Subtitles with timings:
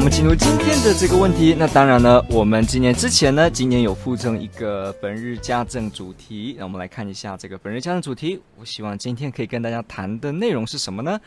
[0.00, 1.54] 我们进入今天的这个问题。
[1.58, 6.56] 那当然呢，我们今年之前呢，今年有附赠一个本日家政主题。
[6.58, 8.40] 那我们来看一下这个本日家政主题。
[8.58, 11.20] 我希望今天可以跟大家谈的内容是什么呢？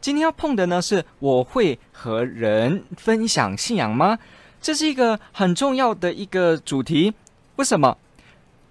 [0.00, 4.18] 今天要碰的呢，是我会和人分享信仰吗？
[4.58, 7.12] 这是一个很重要的一个主题。
[7.56, 7.94] 为什么？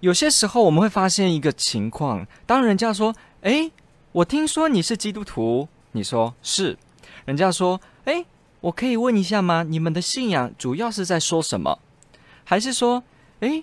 [0.00, 3.70] 有些时候我们会发现一个情况，当人家说：“诶，
[4.10, 6.76] 我听说你是基督徒。”你说是。
[7.24, 8.26] 人家说：“诶。”
[8.64, 9.62] 我可以问一下吗？
[9.62, 11.78] 你们的信仰主要是在说什么？
[12.44, 13.02] 还是说，
[13.40, 13.62] 诶，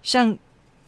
[0.00, 0.38] 像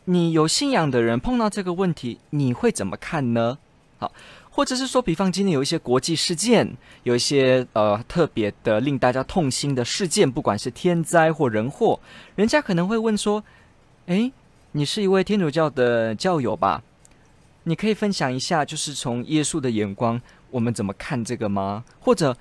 [0.04, 3.58] 你有信仰的人碰到这个问题，你会怎么看呢？
[3.98, 4.12] 好，
[4.50, 11.98] 或者是说，比方今天有一些国际事件，有一些呃特别的令大家痛心的事件，不管是天灾或人祸，
[12.36, 13.42] 人家可能会问说，
[14.06, 14.32] 诶，
[14.70, 16.84] 你是一位天主教的教友吧？
[17.64, 20.20] 你可以分享一下，就是从耶稣的眼光，
[20.52, 21.82] 我们怎么看这个吗？
[21.98, 22.36] 或者？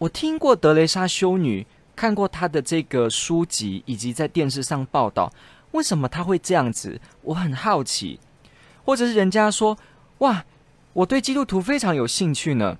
[0.00, 5.30] 我听过德雷莎修女，看过她的这个书籍，以及在电视上报道。
[5.72, 6.98] 为什么她会这样子？
[7.20, 8.18] 我很好奇。
[8.82, 9.76] 或者是人家说
[10.18, 10.46] ：“哇，
[10.94, 12.78] 我对基督徒非常有兴趣呢。”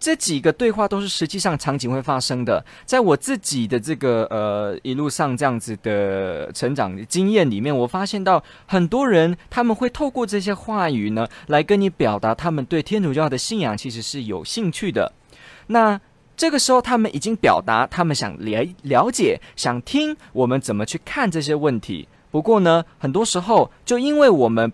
[0.00, 2.64] 这几个对话都是实际上场景会发生的。
[2.86, 15.12] 在我自己的这个呃一路上这样子的成长经验里面，我发现到很多人他们会透过这些话语呢，来跟你表达他们对天主教的信仰其实是有兴趣的。
[15.66, 16.00] 那
[16.38, 22.06] 这个时候，他们已经表达他们想了了解、想听我们怎么去看这些问题。
[22.30, 24.72] 不过呢，很多时候就因为我们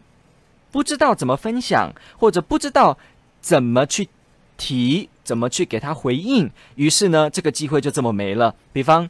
[0.71, 2.99] 不知道怎么分享，或者不知道
[3.41, 4.11] 怎么去
[4.59, 8.55] 提、怎么去给他回应，于是呢，这个机会就这么没了。
[8.71, 9.09] 比方，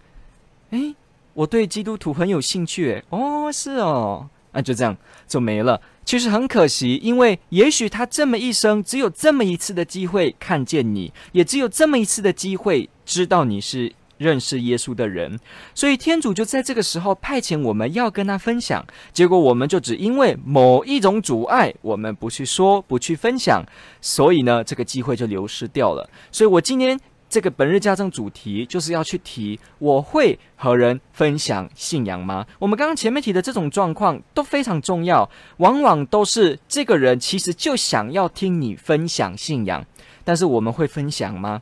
[0.71, 0.95] 诶，
[1.33, 4.97] 我对基督徒很有兴趣，诶，哦，是哦，那就这样
[5.29, 5.81] 就没了。
[6.05, 15.39] 其实很可惜，因为也许他这么一生只有这么一次的机会看见你，也只有这么一次的机会知道你是认识耶稣的人，
[15.75, 23.65] 所以天主就在这个时候派遣我们要跟他分享，结果我们就只因为某一种阻碍，我们不去说，不去分享，
[24.01, 26.09] 所以呢，这个机会就流失掉了。
[26.31, 27.01] 所以我今天。
[27.35, 32.47] 这个本日家政主题就是要去提，我会和人分享信仰吗？
[32.61, 39.85] 我们刚刚前面提的这种状况都非常重要，往往都是这个人其实就想要听你分享信仰，
[40.23, 41.61] 但是我们会分享吗？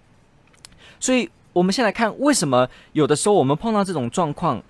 [1.01, 4.63] 所以，我们先来看为什么有的时候我们碰到这种状况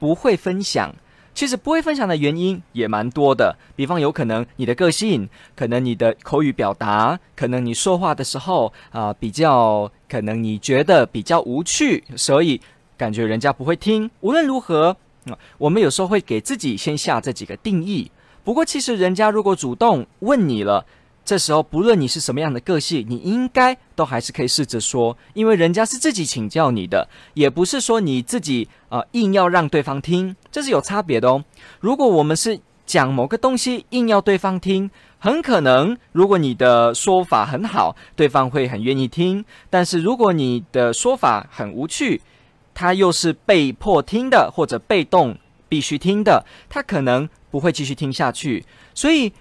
[0.00, 0.92] 不会分享。
[1.34, 12.60] 其实不会分享的原因也蛮多的，比方有可能你的个性，可能你的口语表达，可能你说话的时候啊、比较，可能你觉得比较无趣，所以
[12.96, 14.10] 感觉人家不会听。
[14.20, 14.96] 无论如何，
[15.58, 18.10] 我们有时候会给自己先下这几个定义。
[18.42, 20.86] 不过其实人家如果主动问你了。
[21.24, 31.44] 这时候，不论你是什么样的个性，你应该都还是可以试着说，因为人家是自己请教你的，也不是说你自己啊、硬要让对方听，这是有差别的哦。
[31.80, 42.22] 如果我们是讲某个东西硬要对方听，很可能如果你的说法很好，对方会很愿意听；但是如果你的说法很无趣，
[42.72, 45.36] 他又是被迫听的或者被动
[45.68, 48.64] 必须听的，他可能不会继续听下去。
[48.94, 49.32] 所以。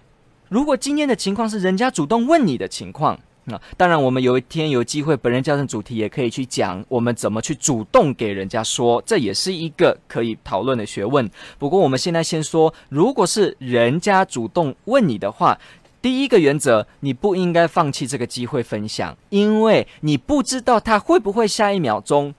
[0.50, 3.20] 如果今天的情况是人家主动问你的情况，
[3.50, 11.30] 那当然我们有一天有机会，本人教程主题也可以去讲我们怎么去主动给人家说，这也是一个可以讨论的学问。
[11.58, 15.58] 不过我们现在先说，如果是人家主动问你的话，
[16.02, 22.36] 第一个原则，你不应该放弃这个机会分享，因为你不知道他会不会下一秒钟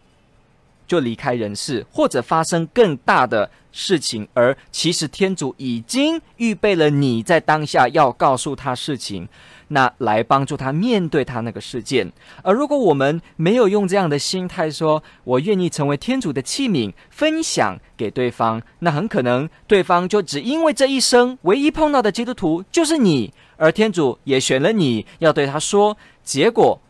[0.87, 9.29] 就离开人世，或者发生更大的事情，而其实天主已经预备了你在当下要告诉他事情，
[9.69, 12.13] 那来帮助他面对他那个事件。
[12.43, 26.81] 而如果我们没有用这样的心态说，我愿意成为天主的器皿，分享给对方，那很可能对方就只因为这一生唯一碰到的基督徒就是你，而天主也选了你要对他说，结果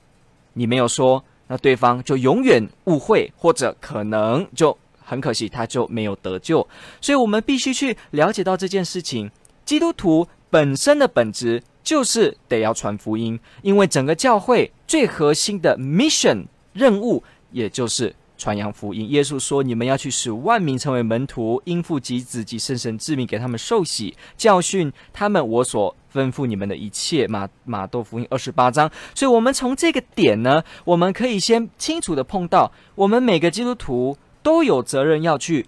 [0.54, 1.24] 你没有说。
[1.50, 6.58] 那对方就永远误会，或者可能就很可惜，他就没有得救。
[7.00, 9.30] 所以，我们必须去了解到这件事情。
[9.64, 16.44] 基督徒本身的本质就是得要传福音，因为整个教会最核心的 mission
[16.74, 19.10] 任务，也就是传扬福音。
[19.10, 28.90] 耶稣说：“你们要去使万民成为门徒，因父及子及圣神之名给他们受洗，教训他们我所吩咐你们的一切。”马马窦福音二十八章。
[29.14, 35.64] 所以，我们从这个点呢，我们可以先清楚地碰到，我们每个基督徒都有责任要去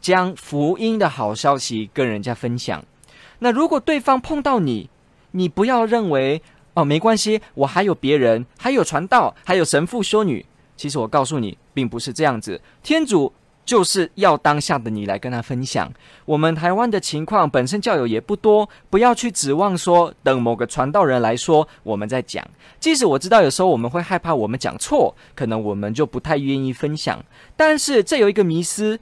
[0.00, 2.84] 将福音的好消息跟人家分享。
[3.40, 4.88] 那如果对方碰到你，
[5.36, 6.40] 你不要认为
[6.74, 10.44] 哦，没关系，我还有别人，还有传道，还有神父、修女。
[10.76, 12.60] 其实我告诉你，并不是这样子。
[12.82, 13.32] 天主
[13.64, 15.92] 就是要当下的你来跟他分享。
[16.24, 22.44] 我们台湾的情况本身教友也不多，不要去指望说等某个传道人来说我们在讲。
[22.78, 27.24] 即使我知道有时候我们会害怕我们讲错，可能我们就不太愿意分享。
[27.56, 28.98] 但是这有一个迷思，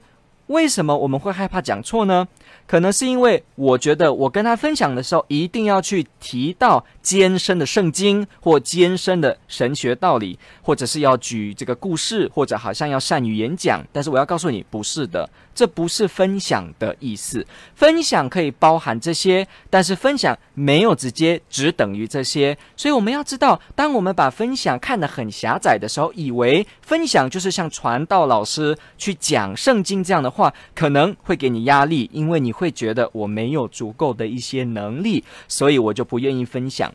[0.47, 2.27] 为什么我们会害怕讲错呢？
[2.65, 13.85] 可能是因为我觉得我跟他分享的时候，一定要去提到艰深的圣经或艰深的神学道理，或者是要举这个故事，或者好像要善于演讲。
[13.91, 15.29] 但是我要告诉你，不是的。
[15.55, 17.45] 这不是分享的意思，
[17.75, 22.57] 分享可以包含这些，但是分享没有直接只等于这些。
[22.75, 36.92] 所以我们要知道，当我们把分享看得很狭窄的时候，以为分享就是像传道老师去讲圣经这样的话，可能会给你压力，因为你会觉得我没有足够的一些能力，所以我就不愿意分享。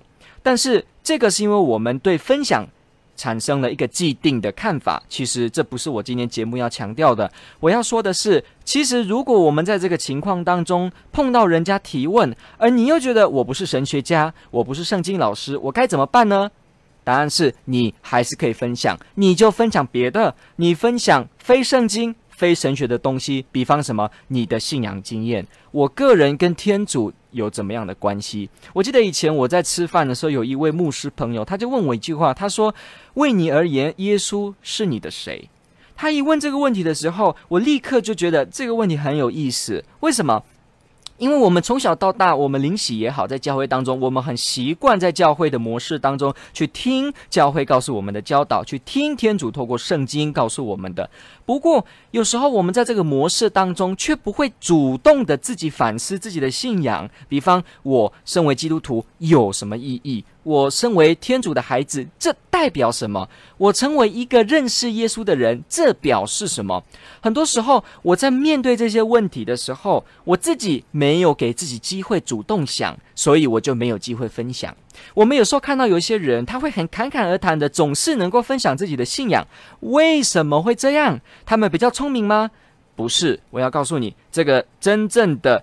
[0.49, 2.67] 但是这个是因为我们对分享。
[3.19, 7.29] 产生了一个既定的看法，其实这不是我今天节目要强调的。
[7.59, 16.49] 我要说的是，其实如果我们在这个情况当中碰到人家提问，而你又觉得我不是神学家，我不是圣经老师，我该怎么办呢？
[17.03, 22.15] 答案是你还是可以分享，你就分享别的，你分享非圣经。
[22.38, 24.08] 非神学的东西，比方什么？
[24.29, 28.49] 你的信仰经验，我个人跟天主有怎么样的关系？
[28.73, 32.73] 我记得以前我在吃饭的时候，有一位牧师朋友，他就问我一句话，他说
[33.14, 35.50] ：“为你而言，耶稣是你的谁？”
[35.96, 39.85] 他一问这个问题的时候，我立刻就觉得这个问题很有意思。
[39.99, 40.44] 为什么？
[41.19, 51.11] 因为我们从小到大，我们灵洗也好，在教会当中，我们很习惯在教会的模式当中去听教会告诉我们的教导，去听天主透过圣经告诉我们的。
[51.44, 57.11] 不过，有时候我们在这个模式当中，却不会主动的自己反思自己的信仰。
[57.29, 60.25] 比方，我身为基督徒有什么意义？
[60.49, 63.29] 我身为天主的孩子，这代表什么？
[63.59, 66.83] 我成为一个认识耶稣的人，这表示什么？
[67.21, 74.75] 很多时候，我在面对这些问题的时候，我自己没有给自己机会主动想，所以我就没有机会分享。
[75.12, 79.47] 我们有时候看到有一些人，他会很侃侃而谈的，总是能够分享自己的信仰。
[79.81, 81.21] 为什么会这样？
[81.45, 82.50] 他们比较聪明吗？
[82.97, 83.39] 不是。
[83.50, 85.62] 我要告诉你，这个真正的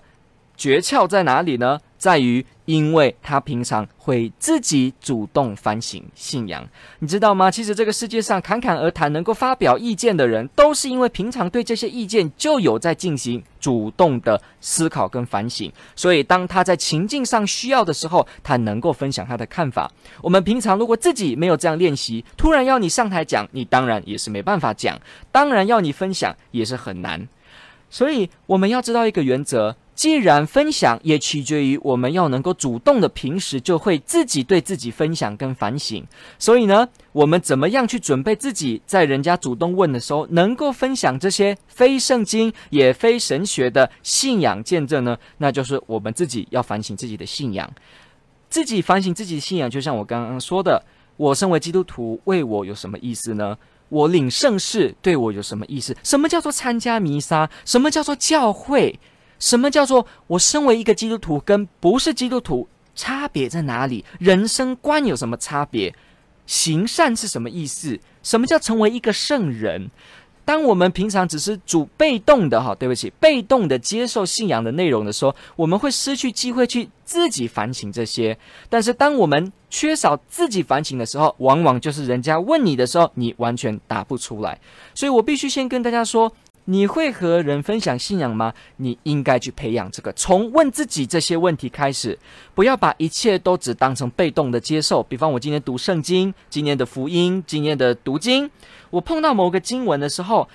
[0.56, 1.80] 诀窍在哪里呢？
[1.98, 6.62] 在于，因为他平常会自己主动反省信仰，
[6.98, 7.50] 你知道吗？
[7.50, 19.90] 其实这个世界上侃侃而谈、能够发表意见的人，都是因为平常对这些意见就有在进行主动的思考跟反省，所以当他在情境上需要的时候，他能够分享他的看法。
[20.20, 24.94] 我们平常如果自己没有这样练习，突然要你上台讲，你当然也是没办法讲；
[25.32, 27.26] 当然要你分享，也是很难。
[27.88, 29.74] 所以我们要知道一个原则。
[29.96, 36.06] 既然分享也取决于我们要能够主动的，平时就会自己对自己分享跟反省。
[36.38, 45.16] 所以呢，我们怎么样去准备自己，在人家主动问的时候，能够分享这些非圣经也非神学的信仰见证呢？
[45.38, 47.68] 那就是我们自己要反省自己的信仰，
[48.50, 49.70] 自己反省自己的信仰。
[49.70, 50.84] 就像我刚刚说的，
[51.16, 53.56] 我身为基督徒，为我有什么意思呢？
[53.88, 55.96] 我领圣事对我有什么意思？
[56.02, 57.48] 什么叫做参加弥撒？
[57.64, 58.98] 什么叫做教会？
[59.38, 64.04] 什么叫做我身为一个基督徒跟不是基督徒差别在哪里？
[64.18, 65.94] 人生观有什么差别？
[66.46, 67.98] 行善是什么意思？
[68.22, 69.90] 什么叫成为一个圣人？
[70.44, 78.38] 当我们平常只是主被动的哈，对不起，被动的接受信仰的内容的时候，我们会失去机会去自己反省这些。
[78.70, 84.58] 但是当我们缺少自己反省的时候，往往就是人家问你的时候，你完全答不出来。
[84.94, 86.32] 所以我必须先跟大家说。
[86.68, 88.52] 你会和人分享信仰吗？
[88.76, 92.18] 你应该去培养这个，从问自己这些问题开始，
[92.54, 95.00] 不要把一切都只当成被动的接受。
[95.04, 98.50] 比方，我今天读圣经，今天的福音，今天的读经，
[98.90, 100.48] 我碰到某个经文的时候，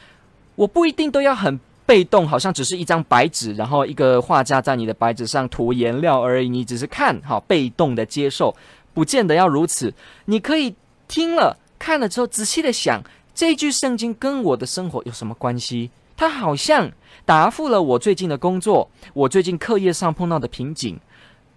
[0.55, 8.53] 我不一定都要很被动，好像只是一张白纸，然后一个画家在你的白纸上涂颜料而已，你只是看好被动的接受，
[8.93, 9.93] 不见得要如此。
[10.25, 10.75] 你可以
[11.07, 13.01] 听了看了之后，仔细的想，
[13.33, 15.89] 这句圣经跟我的生活有什么关系？
[16.21, 16.91] 他好像
[17.25, 20.99] 答复了我最近的工作，我最近课业上碰到的瓶颈。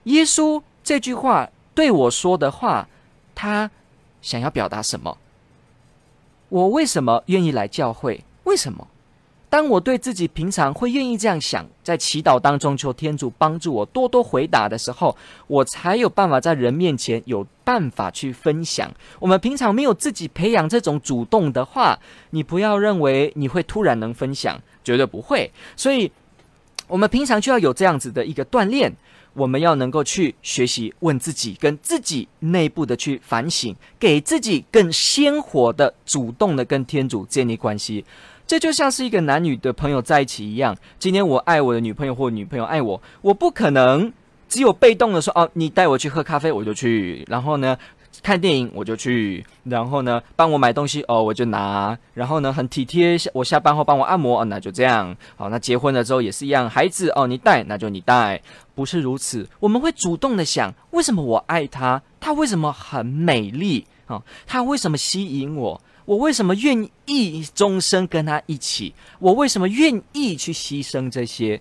[0.04, 2.88] 耶稣这句话对我说的话，
[3.34, 3.70] 他
[4.22, 5.18] 想要表达什么？
[6.48, 8.24] 我为什么愿意来教会？
[8.44, 8.88] 为什么？
[9.54, 18.92] 当我对自己平常会愿意这样想，在祈祷当中求天主帮助我多多回答的时候，我才有办法在人面前有办法去分享。
[19.20, 21.96] 我们平常没有自己培养这种主动的话，
[22.30, 25.48] 你不要认为你会突然能分享，绝对不会。
[25.76, 26.10] 所以，
[26.88, 28.92] 我们平常就要有这样子的一个锻炼，
[29.34, 38.04] 我们要能够去学习问自己，跟自己内部的去反省，给自己更鲜活的、主动的跟天主建立关系。
[38.46, 40.76] 这就像是一个男女的朋友在一起一样。
[40.98, 44.12] 今天我爱我的女朋友，或女朋友爱我，我不可能
[44.48, 47.76] 只有被动的说哦，你带我去喝咖啡，我就去；然后呢，
[48.22, 55.16] 看电影我就去；然后呢，帮我买东西哦，我就拿；然后呢，很体贴，我下班后帮我按摩，哦，那就这样。
[55.36, 58.42] 好，那结婚了之后也是一样，孩子哦，你带，那就你带。
[58.74, 62.02] 不是如此，我们会主动的想，为什么我爱她？
[62.20, 63.86] 她为什么很美丽？
[64.06, 65.80] 啊，她为什么吸引我？
[66.04, 68.94] 我为什么愿意终生跟他一起？
[69.18, 71.60] 我为什么愿意去牺牲这些？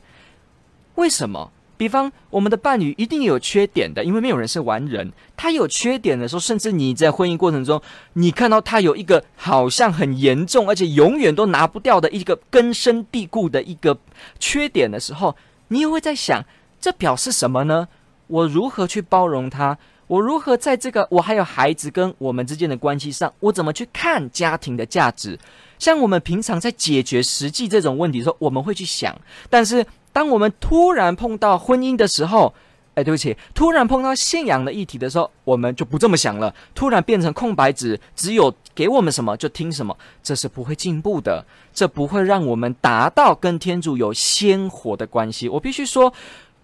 [0.96, 1.52] 为什么？
[1.76, 5.12] 比方我们的伴侣一定有缺点的，因为没有人是完人。
[5.36, 7.82] 他有缺点的时候，甚至你在婚姻过程中，
[8.14, 13.98] 你看到他有一个好像很严重，而且永远都拿不掉的一个根深蒂固的一个
[14.40, 15.36] 缺点的时候，
[15.70, 16.46] 你也会在想，
[16.80, 17.88] 这表示什么呢？
[18.28, 19.78] 我如何去包容他？
[20.08, 25.40] 我如何在这个我还有孩子跟我们之间的关系上，我怎么去看家庭的价值？
[25.80, 29.16] 像我们平常在解决实际这种问题的时候，我们会去想。
[29.50, 32.54] 但是当我们突然碰到婚姻的时候，
[32.96, 36.54] 哎，对不起，突然碰到信仰的议题的时候，我们就不这么想了。
[36.76, 45.50] 突然变成空白纸，只有给我们什么就听什么，这是不会进步的，这不会让我们达到跟天主有鲜活的关系。
[45.50, 46.14] 我必须说。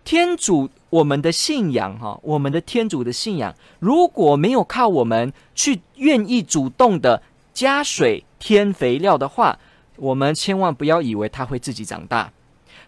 [0.05, 7.21] 天主，我们的信仰，哈，我们的天主的信仰，如果没有靠我们去愿意主动的
[7.53, 9.59] 加水添肥料的话，
[9.97, 12.31] 我们千万不要以为它会自己长大。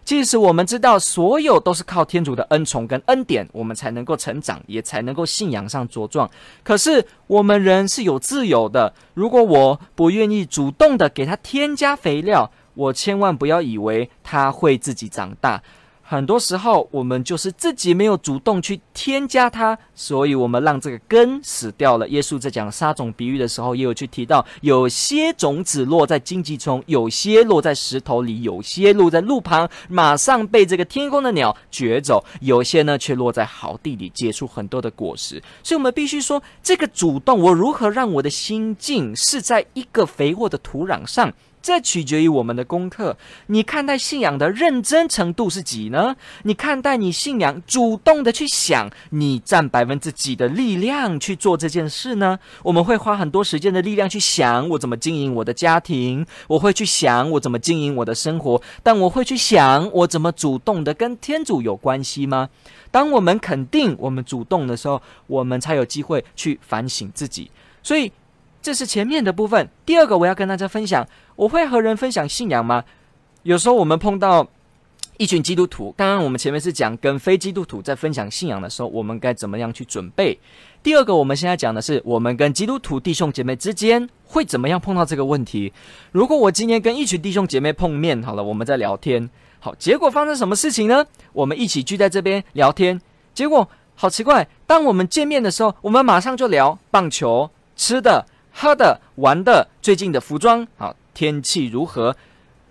[0.04, 6.28] 即使我们知道所有都是靠天主的恩宠跟恩典，我们才能够成长，也才能够信仰上茁壮。
[6.64, 15.62] 可是我们人是有自由的，如果我不愿意主动的给它添加肥料，我千万不要以为它会自己长大。
[16.12, 22.06] 很多时候，我们就是自己没有主动去添加它，所以我们让这个根死掉了。
[22.10, 35.42] 耶稣在讲撒种比喻的时候，也有去提到，有些种子落在荆棘丛，有些落在石头里，有些落在路旁，马上被这个天空的鸟攫走；有些呢，却落在好地里，结出很多的果实。
[35.62, 41.32] 所以，我们必须说，这个主动，我如何让我的心境是在一个肥沃的土壤上？
[41.62, 43.16] 这取决于我们的功课。
[43.46, 46.16] 你看待信仰的认真程度是几呢？
[46.42, 52.38] 你看待你信仰主动的去想，你占百分之几的力量去做这件事呢？
[52.64, 62.48] 我们会花很多时间的力量去想我怎么经营我的家庭，我会去想我怎么经营我的生活，但我会去想我怎么主动的跟天主有关系吗？
[62.90, 67.50] 当我们肯定我们主动的时候，我们才有机会去反省自己。
[67.82, 68.10] 所以。
[68.62, 69.68] 这是前面的部分。
[69.84, 72.84] 第二个，我要跟大家分享，我会和人分享信仰吗？
[73.42, 74.46] 有时候我们碰到
[75.16, 80.38] 一群基督徒，刚刚我们前面是讲跟非基督徒在分享信仰的时候，我们该怎么样去准备？
[80.80, 85.72] 第二个，我们现在讲的是我们跟基督徒弟兄姐妹之间会怎么样碰到这个问题？
[86.12, 89.28] 如果我今天跟一群弟兄姐妹碰面，好了，我们在聊天，
[89.58, 91.04] 好，结果发生什么事情呢？
[91.32, 93.00] 我们一起聚在这边聊天，
[93.34, 98.24] 结果好奇怪，当我们见面的时候，我们马上就聊棒球、吃的。
[98.52, 102.16] 喝的、玩的，最近的服装，好，天气如何？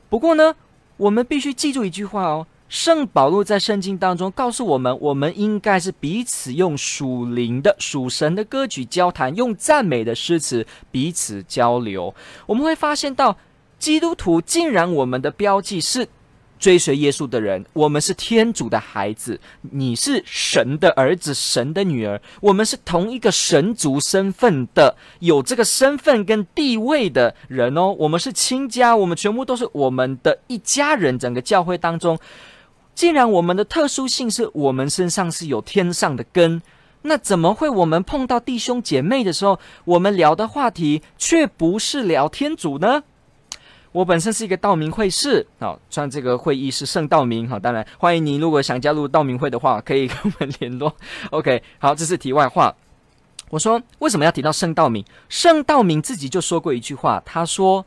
[0.09, 0.55] 不过呢，
[0.97, 2.47] 我们必须记住一句话哦。
[2.69, 12.15] 圣保禄在圣经当中告诉我们，我们应该是彼此用属灵的、属神的歌曲交谈，用赞美的诗词彼此交流。
[12.45, 13.37] 我们会发现到，
[13.77, 16.07] 基督徒竟然我们的标记是。
[16.61, 27.87] 追随耶稣的人，我们是天主的孩子，你是神的儿子、神的女儿，我们是同一个神族身份的，有这个身份跟地位的人哦。
[27.97, 31.17] 我们是亲家，我们全部都是我们的一家人。
[31.17, 32.19] 整个教会当中，
[32.93, 36.61] 既然我们的特殊性是我们身上是有天上的根，
[37.01, 43.01] 那怎么会我们碰到弟兄姐妹的时候，我们聊的话题却不是聊天主呢？
[43.91, 50.95] 我本身是一个道明会士，好，穿这个会议是圣道明，好，当然欢迎你，如果想加入道明会的话，可以跟我们 联络。
[51.31, 52.73] OK，好，这是题外话。
[53.49, 55.03] 我说为什么要提到圣道明？
[55.27, 57.85] 圣道明自己就说过一句话，他说，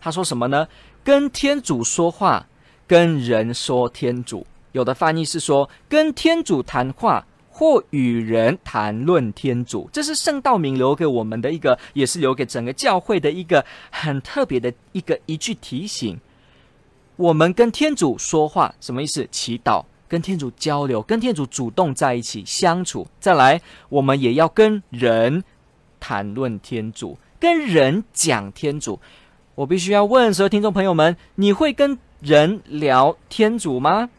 [0.00, 0.68] 他说什么呢？
[1.02, 2.46] 跟天主说话，
[2.86, 4.46] 跟人说天主。
[4.70, 7.26] 有的翻译是说跟天主谈话，
[7.62, 9.88] 或与人谈论天主。
[9.92, 16.18] 这是圣道明留给我们的一个，也是留给整个教会的一个很特别的一个一句提醒。
[17.14, 19.24] 我们跟天主说话，什么意思？
[19.30, 23.06] 祈祷，跟天主交流，跟天主主动在一起相处。
[23.20, 25.44] 再来，我们也要跟人
[26.00, 28.98] 谈论天主，跟人讲天主。
[29.54, 34.10] 我必须要问所有听众朋友们：你会跟人聊天主吗？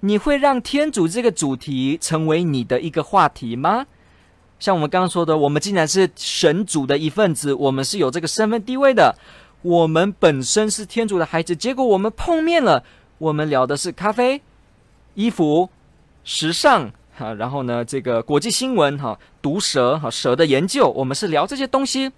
[0.00, 3.86] 你会让天主这个主题成为你的一个话题吗？
[4.58, 9.14] 像我们刚刚说的，我们既然是神主的一份子，我们是有这个身份地位的。
[9.62, 12.82] 我们本身是天主的孩子，结果我们碰面了，
[13.18, 14.40] 我们聊的是咖啡、
[15.14, 15.68] 衣服、
[16.24, 22.10] 时尚，哈，然后呢，这个国际新闻，哈，毒蛇，哈，蛇的研究，我们是聊这些东西。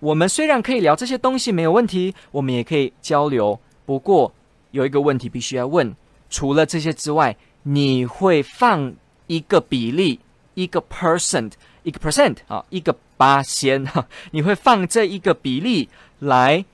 [0.00, 3.58] 我们虽然可以聊这些东西没有问题，我们也可以交流。
[3.86, 4.32] 不过
[4.72, 5.94] 有一个问题必须要问：
[6.34, 8.92] 除了这些之外，你会放
[9.28, 10.18] 一个比例，
[10.54, 11.52] 一个 percent，
[11.84, 15.88] 一个 percent 啊，一个八仙哈， 你会放这一个比例？
[16.18, 16.64] 来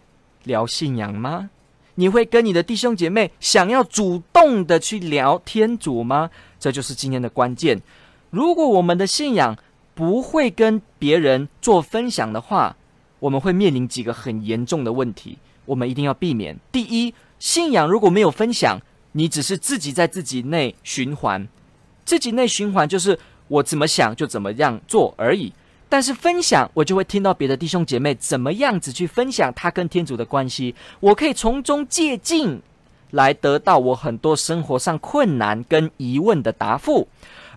[0.44, 1.50] 聊信仰吗？
[1.96, 6.30] 你会跟你的弟兄姐妹想要主动的去聊天主吗？
[6.58, 7.82] 这就是今天的关键。
[8.30, 9.54] 如果我们的信仰
[9.94, 12.74] 不会跟别人做分享的话，
[13.18, 15.36] 我们会面临几个很严重的问题，
[15.66, 16.58] 我们一定要避免。
[16.72, 18.80] 第一，信仰如果没有分享，
[19.12, 21.46] 你只是自己在自己内循环，
[22.04, 25.52] 自己内循环就是我怎么想就怎么样做而已。
[25.88, 32.60] 但是分享，我就会听到别的弟兄姐妹怎么样子去分享他跟天主的关系，我可以从中借鉴，
[33.10, 37.08] 来得到我很多生活上困难跟疑问的答复。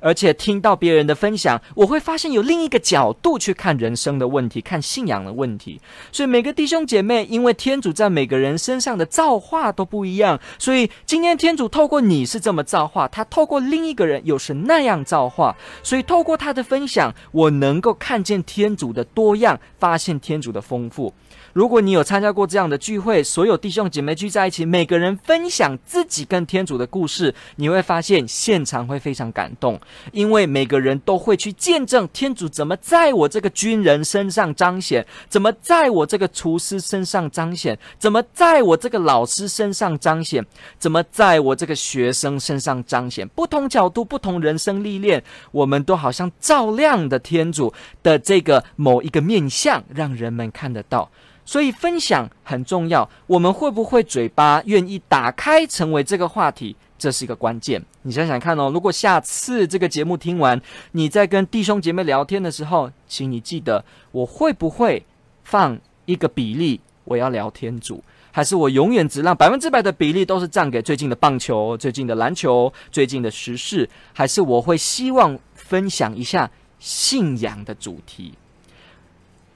[0.04, 5.80] 而且听到别人的分享，我会发现有另一个角度去看人生的问题，看信仰的问题。
[6.12, 15.56] 所以每个弟兄姐妹，因为天主在每个人身上的造化都不一样，所以今天天主透过你是这么造化，他透过另一个人又是那样造化。
[15.82, 21.14] 所以透过他的分享，我能够看见天主的多样，发现天主的丰富。
[21.54, 29.80] 如果你有参加过这样的聚会，所有弟兄姐妹聚在一起，每个人分享自己跟天主的故事，你会发现现场会非常感动，
[30.12, 40.44] 因为每个人都会去见证天主怎么在我这个军人身上彰显，怎么在我这个厨师身上彰显，怎么在我这个老师身上彰显，
[40.80, 43.28] 怎么在我这个学生身上彰显。
[43.28, 51.08] 不同角度、不同人生历练，我们都好像照亮的天主的这个某一个面相，让人们看得到。
[51.46, 57.84] 所以分享很重要，我们会不会嘴巴愿意打开成为这个话题，这是一个关键。
[58.04, 65.06] 你想想看哦，如果下次这个节目听完，你在跟弟兄姐妹聊天的时候，请你记得，我会不会
[65.44, 78.34] 放一个比例，我要聊天主，还是我永远只让百分之百的比例都是占给最近的棒球、最近的篮球、最近的时事，还是我会希望分享一下信仰的主题？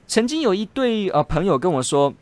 [0.08, 2.12] 曾经有一对呃朋友跟我说，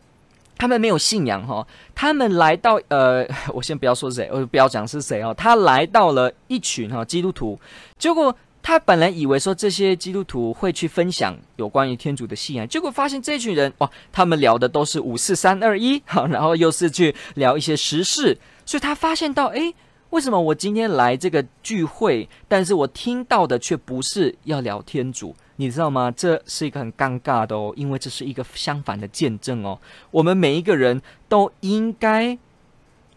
[0.58, 7.58] 他们没有信仰哈，他们来到呃， 我先不要说谁，我不要讲是谁哦，他来到了一群哈基督徒，
[7.96, 19.72] 结果他本来以为说这些基督徒会去分享有关于天主的信仰，结果发现这群人哇，他们聊的都是五四三二一， 好，然后又是去聊一些时事，所以他发现到，诶，
[20.10, 25.36] 为什么我今天来这个聚会，但是我听到的却不是要聊天主？
[25.56, 26.12] 你知道吗？
[26.14, 29.78] 这是一个很尴尬的哦，因为这是一个相反的见证哦。
[30.10, 32.38] 我们每一个人都应该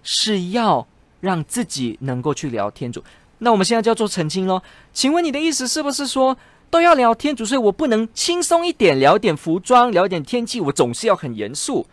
[0.02, 0.88] 是要
[1.20, 3.04] 让自己能够去聊天主。
[3.40, 4.62] 那我们现在就要做澄清喽。
[4.94, 6.38] 请问你的意思是不是说
[6.70, 7.46] 都要聊天主？
[7.46, 11.86] 所以我不能轻松一点聊点服装，聊点天气，我总是要很严肃？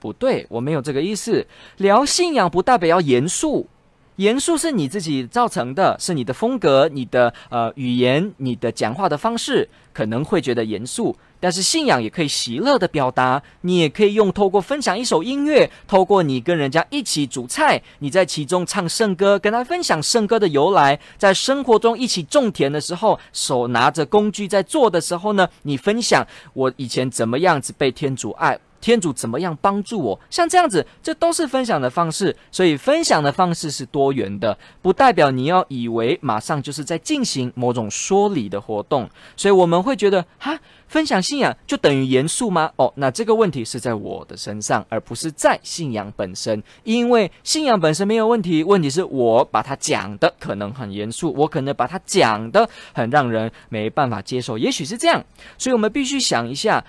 [0.00, 1.46] 不对，我没有这个意思。
[1.78, 3.66] 聊信仰不代表要严肃。
[4.16, 13.42] 严肃是你自己造成的，是你的风格、你的呃语言、你的讲话的方式可能会觉得严肃，但是信仰也可以喜乐的表达。
[13.62, 28.56] 你也可以用透过分享一首音乐，透过你跟人家一起煮菜，你在其中唱圣歌，跟他分享圣歌的由来，在生活中一起种田的时候，手拿着工具在做的时候呢，你分享我以前怎么样子被天主爱。
[28.84, 30.20] 天主怎么样帮助我？
[30.28, 32.36] 像这样子，这都是分享的方式。
[32.52, 39.08] 所以分享的方式是多元的，不代表你要以为马上就是在进行某种说理的活动。
[39.38, 42.70] 所以我们会觉得，哈，分享信仰就等于严肃吗？
[42.76, 46.62] 哦，那这个问题是在我的身上，而不是在信仰本身。
[46.82, 54.58] 因为信仰本身没有问题，问题是我把它讲的可能很严肃，我可能把它讲的很让人没办法接受。
[54.58, 55.24] 也许是这样，
[55.56, 56.84] 所以我们必须想一下。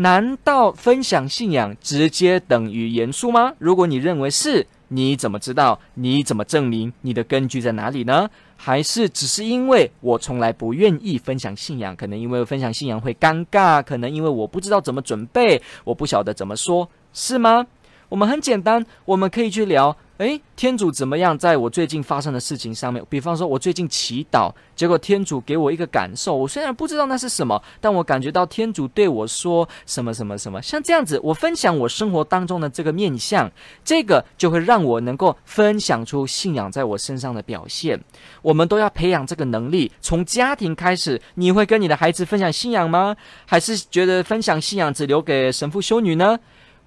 [0.00, 3.52] 难道分享信仰直接等于严肃吗？
[3.58, 5.78] 如果你认为是，你怎么知道？
[5.92, 6.90] 你怎么证明？
[7.02, 8.30] 你的根据在哪里呢？
[8.56, 11.94] 还是只是因为我从来不愿意分享信仰？
[11.94, 17.66] 可能因为分享信仰会尴尬，可能因为我不知道怎么准备，我不晓得怎么说，是吗？
[18.08, 19.94] 我们很简单，我们可以去聊。
[20.20, 21.36] 诶，天主怎么样？
[21.36, 26.36] 在我最近发生的事情上面，比方说，我最近祈祷，结果天主给我一个感受。
[26.36, 30.60] 我虽然不知道那是什么，但我感觉到天主对我说什么什么什么。
[30.60, 33.50] 像这样子，我分享我生活当中的这个面相，
[33.82, 37.98] 这个就会让我能够分享出信仰在我身上的表现。
[38.42, 41.18] 我们都要培养这个能力，从家庭开始。
[41.36, 43.16] 你会跟你的孩子分享信仰吗？
[43.46, 46.38] 还是觉得分享信仰只留给神父修女呢？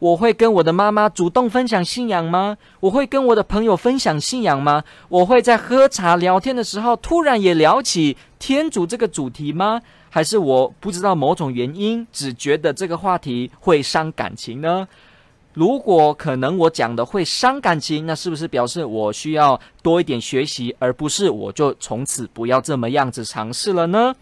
[0.04, 2.58] 我会跟我的妈妈主动分享信仰吗？
[2.82, 4.84] 我会跟我的朋友分享信仰吗？
[5.08, 9.82] 我会在喝茶聊天的时候突然也聊起天主这个主题吗？
[10.10, 14.86] 还是我不知道某种原因，只觉得这个话题会伤感情呢？
[15.54, 24.13] 如果可能我讲的会伤感情，那是不是表示我需要多一点学习，而不是我就从此不要这么样子尝试了呢？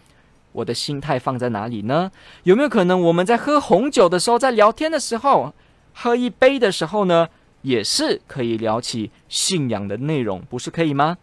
[0.52, 2.12] 我的心态放在哪里呢？
[2.44, 5.52] 有没有可能我们在喝红酒的时候，在聊天的时候，
[5.92, 7.28] 喝一杯的时候呢，
[7.62, 11.16] 也是可以聊起信仰的内容，不是可以吗？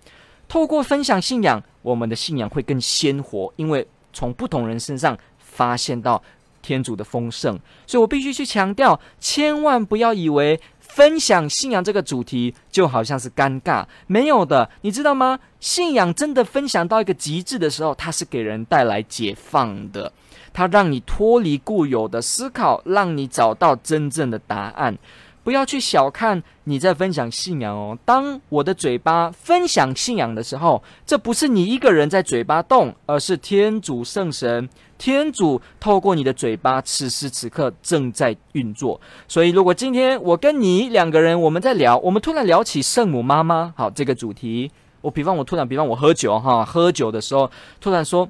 [0.47, 6.21] 透过分享信仰，我们的信仰会更鲜活，因为从不同人身上发现到
[6.61, 7.59] 天主的丰盛。
[7.85, 15.39] 所以我必须去强调，千万不要以为分享信仰这个主题就好像是尴尬，没有的，你知道吗？
[15.59, 20.11] 信仰真的分享到一个极致的时候，它是给人带来解放的。
[20.59, 24.97] 它让你脱离固有的思考，让你找到真正的答案。
[25.41, 27.97] 不要去小看你在分享信仰哦。
[28.03, 34.67] 当我的嘴巴分享信仰的时候，这不是你一个人在嘴巴动，而是天主圣神、
[34.97, 38.99] 天主透过你的嘴巴，此时此刻正在运作。
[39.29, 44.69] 所以，如果今天我跟你两个人我们在聊，我们突然聊起圣母妈妈，好，这个主题，
[44.99, 48.29] 我比方我突然，比方我喝酒哈，喝酒的时候突然说。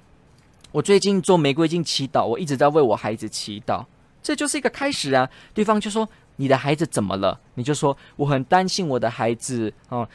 [0.71, 3.83] 我最近做玫瑰经祈祷，我一直在为我孩子祈祷，
[4.21, 5.27] 这就是一个开始啊。
[5.51, 10.07] 对方就说：“你的孩子怎么了？”你就说：“我很担心我的孩子哦，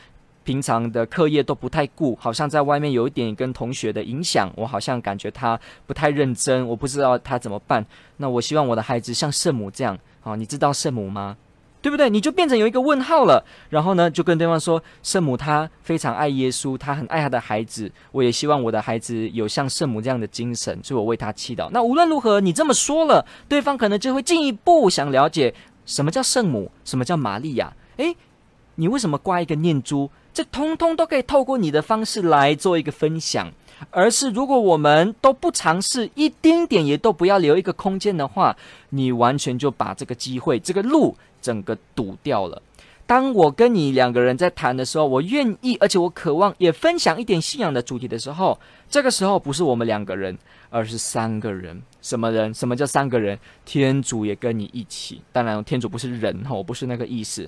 [0.45, 7.85] 平常的课业都不太顾，好像在外面有一点跟同学的影响，我好像感觉他不太认真，我不知道他怎么办。
[8.19, 11.37] 那我希望我的孩子像圣母这样啊，你知道圣母吗？”
[11.85, 12.09] 对不对？
[12.09, 13.45] 你就变成有一个问号了。
[13.69, 17.93] 然后呢，就跟对方说：“圣母她非常爱耶稣，她很爱她的孩子。
[18.11, 27.71] 我也希望我的孩子有像圣母这样的精神，所以我为他祈祷。”那无论如何，你这么说了，对方可能就会进一步想了解什么叫圣母，什么叫玛利亚。
[27.99, 28.17] 诶，
[28.77, 30.11] 你为什么挂一个念珠？
[30.33, 33.53] 这通通都可以透过你的方式来做一个分享。
[33.91, 38.57] 而是如果我们都不尝试，一丁点也都不要留一个空间的话，
[38.89, 41.15] 你完全就把这个机会、这个路。
[41.45, 42.63] 整个堵掉了。
[43.07, 50.39] 当我跟你两个人在谈的时候，我愿意，而且我渴望也分享一点信仰的主题的时候，这个时候不是我们两个人，
[50.71, 51.83] 而是三个人。
[52.01, 52.55] 什么人？
[52.55, 53.39] 什么叫三个人？
[53.67, 55.21] 天主也跟你一起。
[55.33, 57.47] 当然，天主不是人哈，我不是那个意思。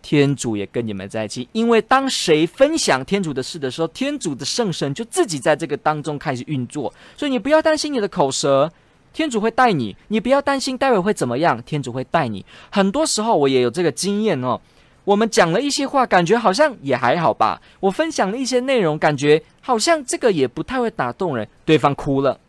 [0.00, 6.94] 天主也跟你们在一起，因为当谁分享天主的事的时候，天主的圣神就自己在这个当中开始运作。
[7.16, 8.70] 所以你不要担心你的口舌。
[9.14, 11.62] 天主会带你，你不要担心待会会怎么样。
[11.62, 12.44] 天主会带你。
[12.70, 14.60] 很多时候我也有这个经验哦。
[15.04, 17.62] 我们讲了一些话，感觉好像也还好吧。
[17.78, 21.48] 我分享了一些内容，感觉好像这个也不太会打动人。
[21.64, 22.40] 对方哭了，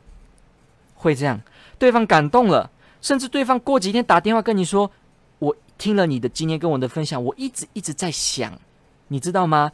[0.96, 1.40] 会这样。
[1.78, 4.90] 对方感动了，甚至对方过几天打电话跟你说
[5.38, 8.52] ：“我听了你的今天跟我的分享，我一直一直在想，
[9.10, 9.72] 你知道吗？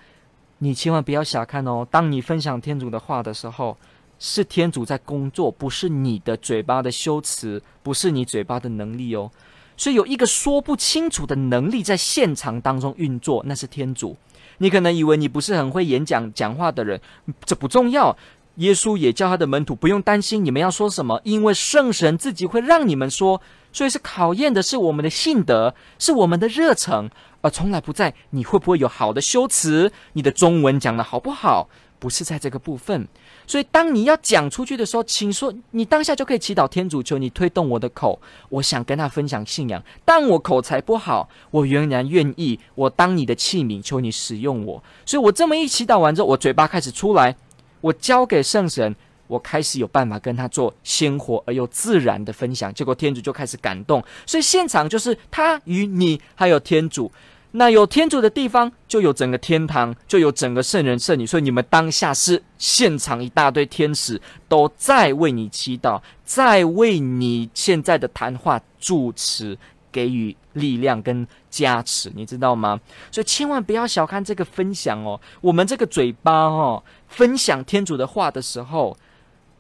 [0.58, 1.88] 你千万不要小看哦。
[1.90, 3.78] 当你分享天主的话的时候。”
[4.24, 9.32] 是天主在工作，不是你的嘴巴的修辞，不是你嘴巴的能力哦。
[9.76, 14.16] 所以有一个说不清楚的能力在现场当中运作，那是天主。
[14.60, 17.02] 你可能以为你不是很会演讲讲话的人，
[17.44, 18.16] 这不重要。
[18.58, 23.42] 耶稣也叫他的门徒不用担心你们要说什么，因为圣神自己会让你们说。
[23.74, 31.70] 所以是考验的是我们的信德，是我们的热诚，而从来不在你会不会有好的修辞，你的中文讲得好不好，
[32.02, 33.08] 不是在这个部分。
[33.46, 39.82] 所以，当你要讲出去的时候，请说，你当下就可以祈祷天主，求你推动我的口，我想跟他分享信仰。
[40.04, 44.84] 但我口才不好，我仍然愿意，我当你的器皿，求你使用我。
[45.06, 47.36] 所以我这么一祈祷完之后，我嘴巴开始出来，
[47.82, 48.96] 我交给圣神，
[49.28, 52.74] 我开始有办法跟他做鲜活而又自然的分享。
[52.74, 57.12] 结果天主就开始感动，所以现场就是他与你还有天主。
[57.54, 61.26] 那有天主的地方，就有整个天堂，就有整个圣人圣女。
[61.26, 69.58] 所以你们当下是现场一大堆天使都在为你祈祷，在为你现在的谈话主持
[69.92, 72.80] 给予力量跟加持，你知道吗？
[73.12, 75.20] 所以千万不要小看这个分享哦。
[75.42, 78.96] 我们这个嘴巴哦，分享天主的话的时候，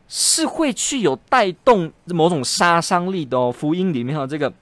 [0.07, 3.51] 是会去有带动某种杀伤力的哦。
[3.51, 4.53] 福音里面有这个。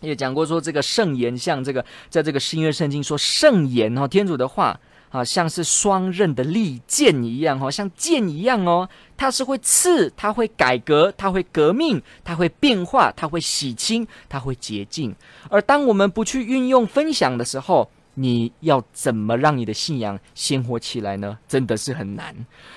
[0.00, 4.78] 也讲过说，这个圣言像这个，在这个新约圣经说圣言哦，天主的话
[5.10, 15.14] 啊，像是双刃的利剑一样哦，像剑一样哦，它是会刺，它会改革，它会革命，它会变化，它会洗清，它会洁净。
[15.48, 21.38] 而当我们不去运用分享的时候，你要怎么让你的信仰鲜活起来呢？
[21.48, 22.34] 真的是很难，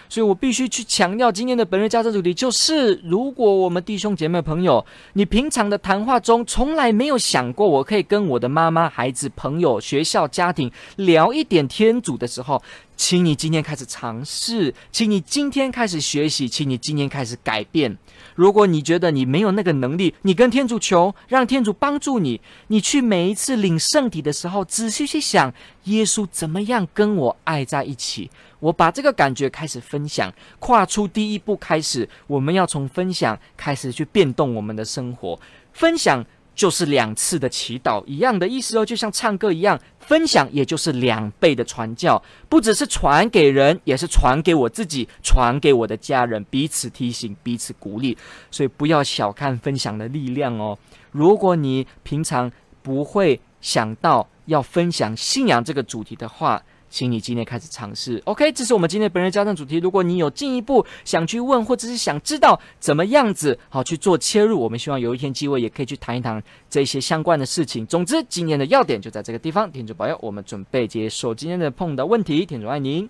[0.08, 12.62] 所以我必须去强调今天的本日家政主题，就是如果我们弟兄姐妹朋友，你平常的谈话中从来没有想过，我可以跟我的妈妈、孩子、朋友、学校、家庭聊一点天主的时候。
[12.96, 17.98] 请你今天开始尝试，请你今天开始学习，请你今天开始改变。
[18.36, 22.40] 如果你觉得你没有那个能力，你跟天主求，让天主帮助你。
[22.68, 25.54] 你去每一次领圣体的时候，仔细去想
[25.86, 28.30] 耶稣怎么样跟我爱在一起。
[28.60, 35.40] 我把这个感觉开始分享，跨出第一步开始，我们要从分享开始去变动我们的生活，
[35.74, 36.26] 分享。
[36.56, 48.18] 就是两次的祈祷一样的意思哦，就像唱歌一样，分享也就是两倍的传教，不只是传给人，也是传给我自己，传给我的家人，彼此提醒，彼此鼓励。
[48.52, 50.78] 所以不要小看分享的力量哦。
[51.12, 56.62] 如果你平常不会想到要分享信仰这个主题的话，
[56.94, 58.52] 请你今天开始尝试，OK？
[58.52, 59.78] 这是我们今天本日家政主题。
[59.78, 67.84] 如果你有进一步想去问，或者是想知道怎么样子好去做切入，我们希望有一天机会也可以去谈一谈这些相关的事情。
[67.88, 69.72] 总之，今天的要点就在这个地方。
[69.72, 72.46] 天主保佑，我们准备接受今天的碰到问题。
[72.46, 73.10] 天主爱您。